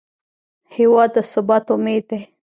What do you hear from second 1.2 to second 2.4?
ثبات امید دی.